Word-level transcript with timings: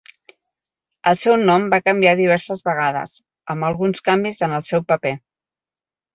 El 1.11 1.19
seu 1.23 1.35
nom 1.49 1.67
va 1.73 1.79
canviar 1.87 2.13
diverses 2.21 2.65
vegades, 2.71 3.21
amb 3.57 3.69
alguns 3.69 4.05
canvis 4.09 4.43
en 4.51 4.59
el 4.61 4.67
seu 4.73 4.85
paper. 4.95 5.15